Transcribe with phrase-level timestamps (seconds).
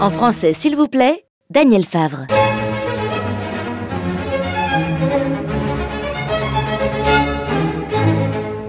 [0.00, 2.26] En français, s'il vous plaît, Daniel Favre.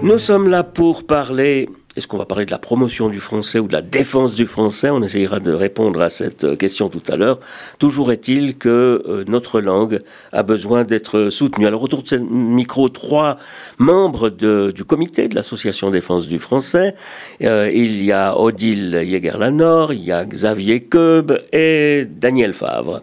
[0.02, 3.68] Nous sommes là pour parler est-ce qu'on va parler de la promotion du français ou
[3.68, 4.88] de la défense du français?
[4.88, 7.38] On essayera de répondre à cette euh, question tout à l'heure.
[7.78, 10.00] Toujours est-il que euh, notre langue
[10.32, 11.66] a besoin d'être soutenue.
[11.66, 13.36] Alors autour de ce micro, trois
[13.76, 16.94] membres du comité de l'association défense du français.
[17.42, 23.02] Euh, il y a Odile Jäger-Lanor, il y a Xavier Keub et Daniel Favre.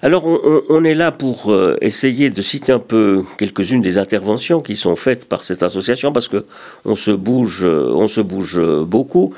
[0.00, 0.24] Alors
[0.68, 4.94] on, est là pour euh, essayer de citer un peu quelques-unes des interventions qui sont
[4.94, 6.44] faites par cette association parce que
[6.84, 9.34] on se bouge, euh, on se bouge beaucoup.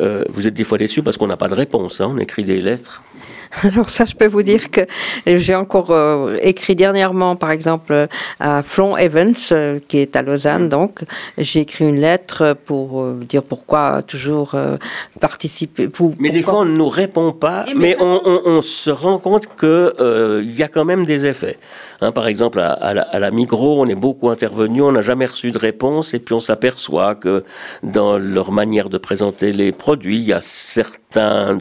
[0.00, 2.00] Euh, vous êtes des fois déçus parce qu'on n'a pas de réponse.
[2.00, 2.08] Hein.
[2.10, 3.02] on écrit des lettres.
[3.62, 4.82] Alors ça, je peux vous dire que
[5.26, 8.06] j'ai encore euh, écrit dernièrement, par exemple,
[8.38, 11.00] à Flon Evans, euh, qui est à Lausanne, donc
[11.38, 14.54] j'ai écrit une lettre pour dire pourquoi toujours
[15.20, 15.88] participer.
[16.18, 20.62] mais des fois, on ne nous répond pas, mais, on, se rend compte qu'il y
[20.62, 21.56] a quand même des effets.
[22.00, 25.50] Hein, par exemple, à, la, à, Migros, on est beaucoup intervenu, on n'a jamais reçu
[25.50, 27.44] de réponse, et puis on s'aperçoit que
[27.82, 30.99] dans leur manière de présenter les produits, il y a certains,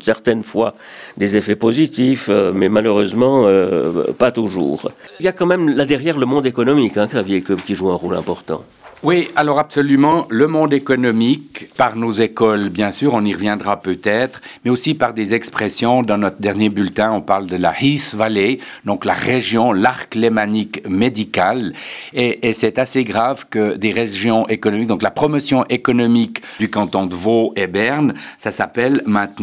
[0.01, 0.75] certaines fois
[1.17, 4.91] des effets positifs, euh, mais malheureusement euh, pas toujours.
[5.19, 7.95] Il y a quand même là derrière le monde économique, hein, Xavier, qui joue un
[7.95, 8.63] rôle important.
[9.01, 14.41] Oui, alors absolument, le monde économique, par nos écoles, bien sûr, on y reviendra peut-être,
[14.65, 16.03] mais aussi par des expressions.
[16.03, 20.85] Dans notre dernier bulletin, on parle de la Heath Valley, donc la région, l'arc lémanique
[20.85, 21.71] médical.
[22.13, 27.05] Et, et c'est assez grave que des régions économiques, donc la promotion économique du canton
[27.05, 29.38] de Vaud et Berne, ça s'appelle maintenant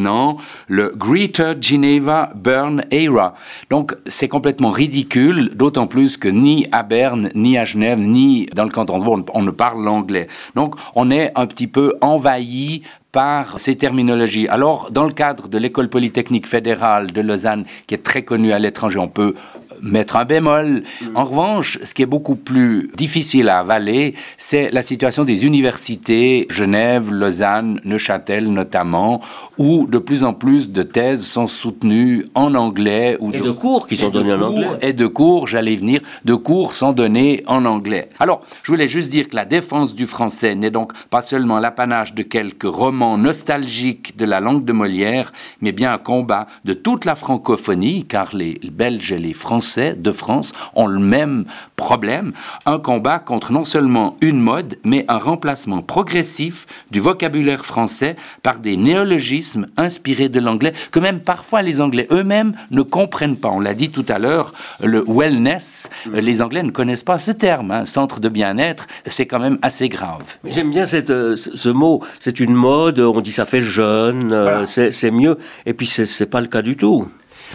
[0.69, 3.35] le Greater Geneva Bern Era.
[3.71, 8.65] Donc c'est complètement ridicule, d'autant plus que ni à Berne, ni à Genève, ni dans
[8.65, 10.29] le canton de Vaud, on parle l'anglais.
[10.55, 14.47] Donc, on est un petit peu envahi par ces terminologies.
[14.49, 18.59] Alors, dans le cadre de l'école polytechnique fédérale de Lausanne, qui est très connue à
[18.59, 19.35] l'étranger, on peut
[19.83, 20.83] mettre un bémol.
[21.15, 26.47] En revanche, ce qui est beaucoup plus difficile à avaler, c'est la situation des universités,
[26.51, 29.21] Genève, Lausanne, Neuchâtel notamment,
[29.59, 33.17] où de plus en plus de thèses sont soutenues en anglais.
[33.21, 34.79] Ou et de, cours qui sont donnés en anglais.
[34.83, 38.11] Et de cours, j'allais venir, de cours sont donnés en anglais.
[38.19, 42.15] Alors, je voulais juste dire que la défense du français n'est donc pas seulement l'apanage
[42.15, 47.05] de quelques romans nostalgiques de la langue de Molière, mais bien un combat de toute
[47.05, 51.45] la francophonie, car les Belges et les Français de France ont le même
[51.77, 52.33] problème,
[52.65, 58.59] un combat contre non seulement une mode, mais un remplacement progressif du vocabulaire français par
[58.61, 63.51] des néologismes inspirés de l'anglais, que même parfois les Anglais eux-mêmes ne comprennent pas.
[63.51, 67.71] On l'a dit tout à l'heure, le wellness, les Anglais ne connaissent pas ce terme,
[67.71, 67.85] hein.
[67.85, 70.37] centre de bien-être, c'est quand même assez grave.
[70.45, 75.11] J'aime bien euh, ce mot, c'est une mode, on dit ça fait jeune, euh, c'est
[75.11, 77.09] mieux, et puis c'est pas le cas du tout.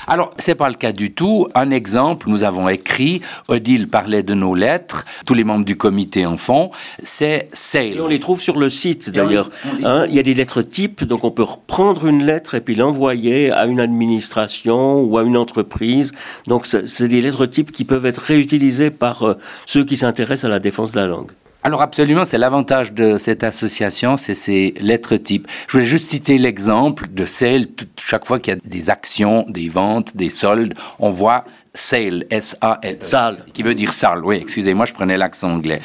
[0.08, 1.48] Alors, c'est pas le cas du tout.
[1.56, 6.26] Un exemple, nous avons écrit, Odile parlait de nos lettres, tous les membres du comité
[6.26, 6.72] en font,
[7.04, 7.98] c'est SAIL.
[7.98, 9.50] Et on les trouve sur le site d'ailleurs.
[9.84, 12.76] Hein, il y a des lettres types, donc on peut reprendre une lettre et puis
[12.76, 16.14] l'envoyer à une administration ou à une entreprise.
[16.48, 20.50] Donc, c'est des lettres types qui peuvent être réutilisées par euh, ceux qui s'intéressent à
[20.50, 21.32] la défense de la langue.
[21.64, 25.48] Alors absolument, c'est l'avantage de cette association, c'est ces lettres types.
[25.68, 27.68] Je voulais juste citer l'exemple de celle,
[28.04, 32.98] chaque fois qu'il y a des actions, des ventes, des soldes, on voit sale, S-A-L,
[33.02, 34.26] sale, qui veut dire sale.
[34.26, 35.82] Oui, excusez-moi, je prenais l'accent anglais.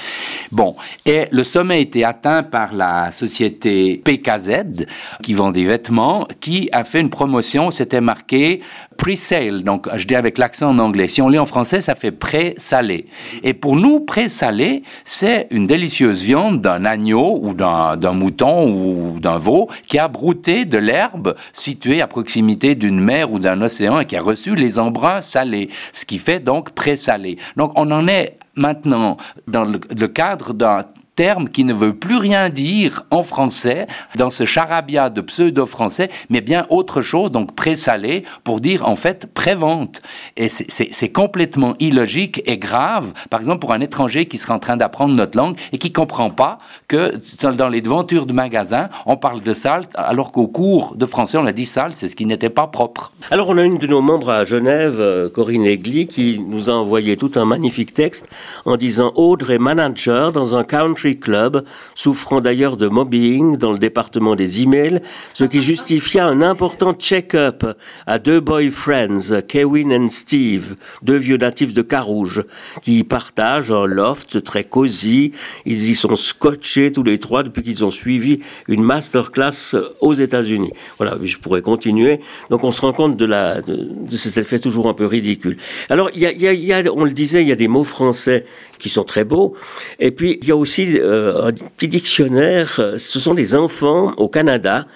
[0.51, 4.87] Bon, et le sommet a été atteint par la société PKZ,
[5.23, 8.63] qui vend des vêtements, qui a fait une promotion, c'était marqué
[8.97, 11.09] pre-sale, donc je dis avec l'accent en anglais.
[11.09, 13.07] Si on lit en français, ça fait pré-salé.
[13.43, 19.39] Et pour nous, pré-salé, c'est une délicieuse viande d'un agneau ou d'un mouton ou d'un
[19.39, 24.07] veau qui a brouté de l'herbe située à proximité d'une mer ou d'un océan et
[24.07, 27.37] qui a reçu les embruns salés, ce qui fait donc pré-salé.
[27.57, 29.17] Donc on en est maintenant
[29.47, 30.83] dans le cadre d'un
[31.17, 33.87] terme qui ne veut plus rien dire en français,
[34.17, 39.27] dans ce charabia de pseudo-français, mais bien autre chose, donc présalé, pour dire en fait
[39.33, 40.03] prévente.
[40.37, 44.77] Et c'est complètement illogique et grave, par exemple pour un étranger qui serait en train
[44.77, 47.15] d'apprendre notre langue et qui comprend pas que
[47.57, 51.47] dans les devantures de magasin, on parle de salt, alors qu'au cours de français, on
[51.47, 53.13] a dit salt, c'est ce qui n'était pas propre.
[53.31, 56.75] Alors on a une de nos membres à Genève, euh, Corinne Egli, qui nous a
[56.75, 58.29] envoyé tout un magnifique texte
[58.67, 61.65] en disant Audrey manager dans un country Club,
[61.95, 65.01] souffrant d'ailleurs de mobbing dans le département des emails,
[65.35, 67.65] ce qui justifia un important check-up
[68.07, 72.43] à deux boyfriends, Kevin et Steve, deux vieux natifs de Carouge,
[72.83, 75.33] qui partagent un loft très cosy.
[75.65, 80.73] Ils y sont scotchés tous les trois depuis qu'ils ont suivi une masterclass aux États-Unis.
[80.99, 82.21] Voilà, je pourrais continuer.
[82.51, 85.57] Donc on se rend compte de, la, de, cet effet toujours un peu ridicule.
[85.89, 88.45] Alors, il y a, y a, on le disait, il y a des mots français
[88.79, 89.57] qui sont très beaux.
[89.99, 92.95] Et puis, il y a aussi euh, un petit dictionnaire.
[92.97, 94.87] Ce sont des enfants au Canada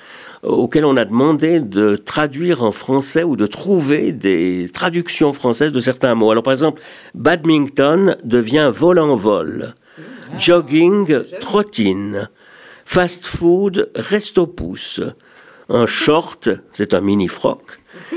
[0.42, 5.80] auxquels on a demandé de traduire en français ou de trouver des traductions françaises de
[5.80, 6.30] certains mots.
[6.30, 6.80] Alors, par exemple,
[7.14, 9.74] badminton devient vol en vol.
[10.38, 12.28] Jogging, trottine.
[12.84, 15.00] Fast food, resto pouce.
[15.70, 17.60] Un short, c'est un mini-froc.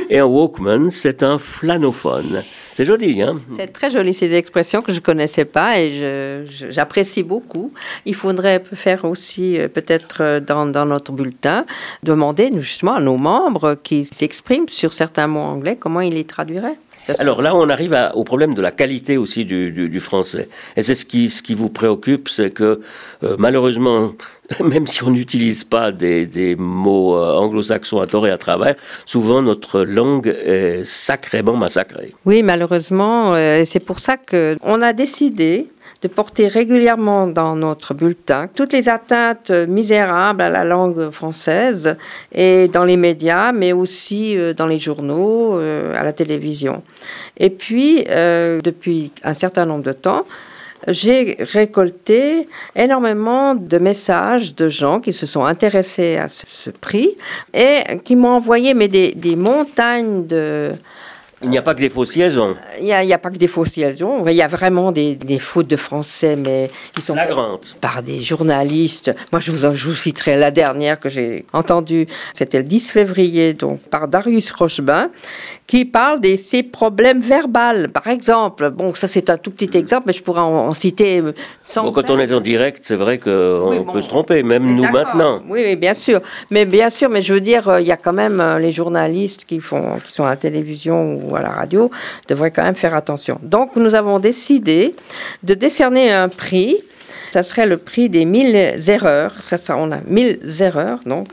[0.10, 2.44] Et un Walkman, c'est un flanophone.
[2.74, 3.40] C'est joli, hein?
[3.56, 7.72] C'est très joli, ces expressions que je ne connaissais pas et j'apprécie beaucoup.
[8.08, 11.66] Il faudrait faire aussi, euh, peut-être euh, dans, dans, notre bulletin,
[12.02, 16.78] demander justement à nos membres qui s'expriment sur certains mots anglais, comment ils les traduiraient.
[17.20, 20.50] Alors là, on arrive au problème de la qualité aussi du, français.
[20.76, 22.82] Et c'est ce qui, ce qui vous préoccupe, c'est que
[23.24, 24.14] euh, malheureusement,
[24.60, 29.42] même si on n'utilise pas des, mots euh, anglo-saxons à tort et à travers, souvent
[29.42, 32.14] notre langue est sacrément massacrée.
[32.26, 35.68] Oui, malheureusement, euh, c'est pour ça qu'on a décidé
[36.01, 41.95] de porter régulièrement dans notre bulletin toutes les atteintes misérables à la langue française
[42.33, 46.83] et dans les médias, mais aussi euh, dans les journaux, euh, à la télévision.
[47.38, 50.25] Et puis, euh, depuis un certain nombre de temps,
[50.88, 57.15] j'ai récolté énormément de messages de gens qui se sont intéressés à ce, prix
[57.53, 60.74] et qui m'ont envoyé mais des, des montagnes de,
[61.44, 62.56] il n'y a pas que des fausses liaisons.
[62.80, 64.25] Il n'y a, pas que des fausses liaisons.
[64.28, 69.13] Il y a vraiment des, fautes de français, mais qui sont faites par des journalistes.
[69.31, 72.07] Moi, je vous, je vous citerai la dernière que j'ai entendue.
[72.34, 75.10] C'était le 10 février, donc par Darius Rochebin,
[75.68, 77.88] qui parle de ses problèmes verbaux.
[77.94, 81.21] Par exemple, bon, ça c'est un tout petit exemple, mais je pourrais en, citer.
[81.21, 85.42] Bon, quand on est en direct, c'est vrai qu'on peut se tromper, même nous maintenant.
[85.48, 86.21] Oui, bien sûr.
[86.50, 88.71] Mais bien sûr, mais je veux dire, euh, il y a quand même euh, les
[88.71, 91.92] journalistes qui font, qui sont à la télévision ou à la radio,
[92.27, 93.39] devraient quand même faire attention.
[93.42, 94.95] Donc, nous avons décidé
[95.44, 96.77] de décerner un prix
[97.33, 99.33] ça serait le prix des 1000 erreurs.
[99.39, 101.30] Ça, ça, on a 1000 erreurs, donc.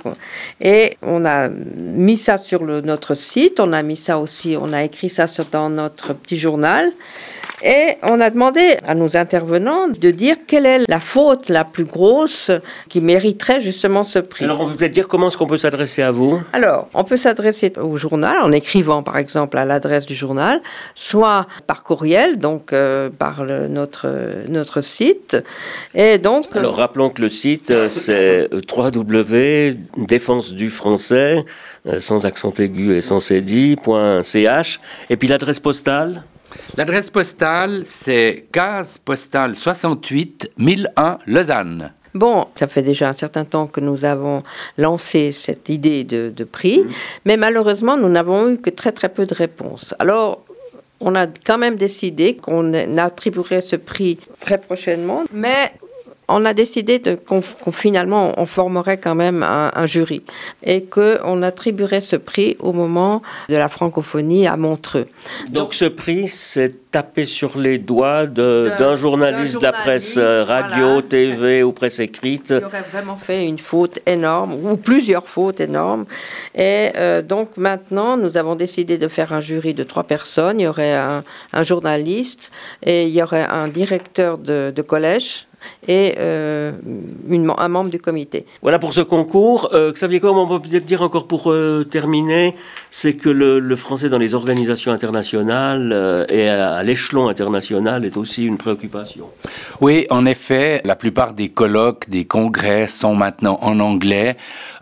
[0.62, 3.60] Et on a mis ça sur le, notre site.
[3.60, 6.90] On a mis ça aussi, on a écrit ça dans notre petit journal.
[7.62, 11.84] Et on a demandé à nos intervenants de dire quelle est la faute la plus
[11.84, 12.50] grosse
[12.88, 14.46] qui mériterait justement ce prix.
[14.46, 16.40] Alors, on peut peut-être dire comment est-ce qu'on peut s'adresser à vous?
[16.54, 20.62] Alors, on peut s'adresser au journal en écrivant par exemple à l'adresse du journal,
[20.94, 24.08] soit par courriel, donc euh, par le, notre,
[24.48, 25.36] notre site.
[25.94, 26.46] Et donc.
[26.54, 31.44] Euh, Alors, rappelons que le site, euh, c'est www.défense du français,
[31.98, 34.80] sans accent aigu et sans cédit.ch.
[35.08, 36.24] Et puis l'adresse postale
[36.76, 41.92] L'adresse postale, c'est case postale 68 1001 Lausanne.
[42.14, 44.42] Bon, ça fait déjà un certain temps que nous avons
[44.78, 46.90] lancé cette idée de, prix, mm.
[47.24, 49.94] mais malheureusement, nous n'avons eu que très très peu de réponses.
[49.98, 50.44] Alors,
[51.00, 55.72] on a quand même décidé qu'on attribuerait ce prix très prochainement, mais
[56.30, 57.42] on a décidé qu'on,
[57.72, 60.22] finalement on formerait quand même un, jury
[60.62, 65.06] et qu'on attribuerait ce prix au moment de la francophonie à Montreux.
[65.48, 71.02] Donc, ce prix, c'est tapé sur les doigts d'un journaliste, de la presse euh, radio,
[71.02, 72.58] TV ou presse écrite.
[72.58, 76.04] Qui aurait vraiment fait une faute énorme ou plusieurs fautes énormes.
[76.54, 80.60] Et euh, donc maintenant, nous avons décidé de faire un jury de trois personnes.
[80.60, 81.22] Il y aurait un,
[81.62, 82.50] journaliste
[82.82, 85.46] et il y aurait un directeur de collège
[85.88, 86.72] et euh,
[87.58, 88.46] un membre du comité.
[88.62, 89.70] Voilà pour ce concours.
[89.72, 92.54] Euh, Xavier comme on peut peut-être dire encore pour euh, terminer,
[92.90, 98.58] c'est que le, français dans les organisations internationales et à, l'échelon international est aussi une
[98.58, 99.26] préoccupation.
[99.80, 104.36] Oui, en effet, la plupart des colloques, des congrès sont maintenant en anglais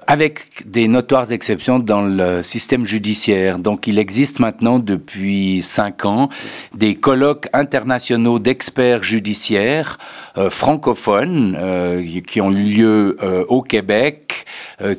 [0.08, 3.58] avec des notoires exceptions dans le système judiciaire.
[3.58, 6.30] Donc il existe maintenant depuis cinq ans
[6.74, 9.98] des colloques internationaux d'experts judiciaires
[10.38, 14.27] euh, francophones euh, qui ont eu lieu euh, au Québec,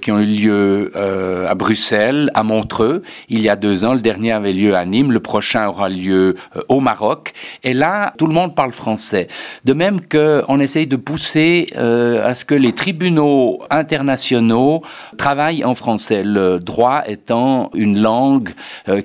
[0.02, 3.04] qui ont eu lieu à Bruxelles, à Montreux.
[3.30, 6.36] Il y a deux ans, le dernier avait lieu à Nîmes, le prochain aura lieu
[6.68, 7.34] au Maroc.
[7.64, 9.28] Et là, tout le monde parle français.
[9.66, 14.82] De même qu'on essaye de pousser à ce que les tribunaux internationaux
[15.18, 18.50] travaillent en français, le droit étant une langue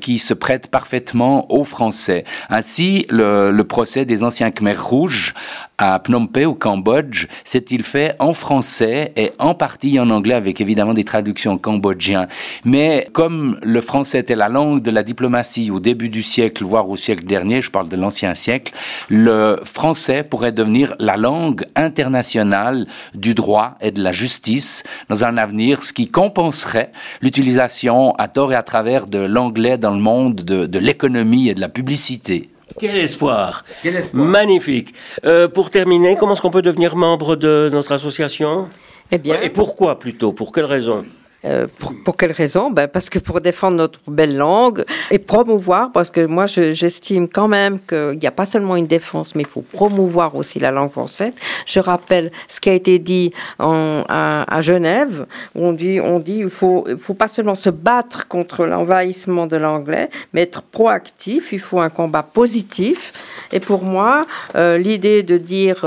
[0.01, 2.25] qui se prête parfaitement au français.
[2.51, 5.35] Ainsi, le, le procès des anciens Khmers rouges
[5.79, 10.61] à Phnom Penh au Cambodge, c'est-il fait en français et en partie en anglais avec
[10.61, 12.29] évidemment des traductions cambodgiennes.
[12.65, 16.89] Mais comme le français était la langue de la diplomatie au début du siècle, voire
[16.89, 18.73] au siècle dernier, je parle de l'ancien siècle,
[19.09, 25.37] le français pourrait devenir la langue internationale du droit et de la justice dans un
[25.37, 30.37] avenir, ce qui compenserait l'utilisation à tort et à travers de l'anglais dans le monde
[30.37, 32.51] de, de l'économie et de la publicité.
[32.79, 33.65] Quel espoir.
[34.13, 34.95] Magnifique.
[35.25, 38.69] Euh, pour terminer, comment est-ce qu'on peut devenir membre de notre association?
[39.11, 40.33] Eh bien, Et pourquoi plutôt?
[40.33, 41.05] Pour quelles raisons
[41.45, 42.71] Euh, pour, pour quelle raison?
[42.71, 47.29] Ben Parce que pour défendre notre belle langue et promouvoir, parce que moi je- j'estime
[47.29, 50.71] quand même qu'il n'y a pas seulement une défense, mais il faut promouvoir aussi la
[50.71, 51.33] langue française.
[51.67, 56.51] Je rappelle ce qui a été dit à, Genève, où on dit, on dit il
[56.51, 61.61] faut, il faut pas seulement se battre contre l'envahissement de l'anglais, mais être proactif, il
[61.61, 63.13] faut un combat positif.
[63.53, 65.85] Et pour moi, euh, l'idée de dire...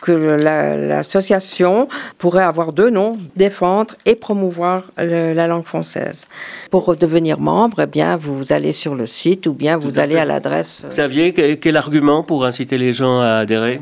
[0.00, 1.88] que la- l'association
[2.18, 6.28] pourrait avoir deux noms, défendre et promouvoir le- la langue française.
[6.70, 10.24] Pour devenir membre, eh bien, vous allez sur le site ou bien vous allez à
[10.24, 10.82] l'adresse.
[10.84, 13.80] euh, Xavier, que- quel argument pour inciter les gens à adhérer?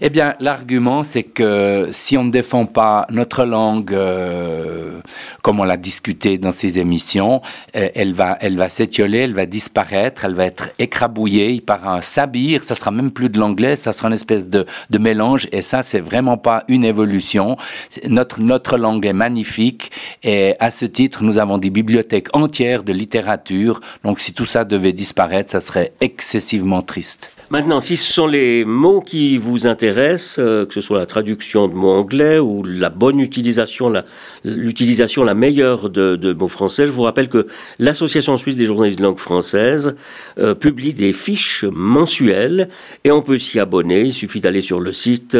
[0.00, 5.00] Eh bien, l'argument, c'est que si on ne défend pas notre langue, euh,
[5.42, 7.42] comme on l'a discuté dans ces émissions,
[7.76, 12.00] euh, elle va, elle va s'étioler, elle va disparaître, elle va être écrabouillée par un
[12.00, 12.64] sabir.
[12.64, 15.48] Ça sera même plus de l'anglais, ça sera une espèce de, de mélange.
[15.52, 17.56] Et ça, c'est vraiment pas une évolution.
[18.08, 19.92] Notre, notre langue est magnifique.
[20.22, 23.80] Et à ce titre, nous avons des bibliothèques entières de littérature.
[24.02, 27.30] Donc, si tout ça devait disparaître, ça serait excessivement triste.
[27.50, 31.68] Maintenant, si ce sont les mots qui vous intéressent, euh, que ce soit la traduction
[31.68, 33.92] de mots anglais ou la bonne utilisation,
[34.44, 37.46] l'utilisation la, meilleure de, mots français, je vous rappelle que
[37.78, 39.96] l'Association suisse des journalistes de langue française
[40.38, 42.68] euh, publie des fiches mensuelles
[43.04, 44.02] et on peut s'y abonner.
[44.02, 45.36] Il suffit d'aller sur le site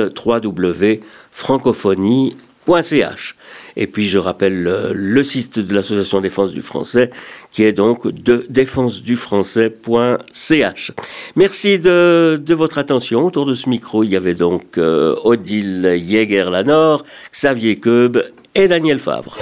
[2.66, 3.36] www.francophonie.ch.
[3.76, 7.10] Et puis je rappelle le, site de l'Association Défense du Français
[7.50, 10.92] qui est donc de défensedufrançais.ch.
[11.36, 13.24] Merci de, de votre attention.
[13.24, 18.18] Autour de ce micro, il y avait donc euh, Odile Jäger-Lanor, Xavier Keub
[18.54, 19.36] et Daniel Favre.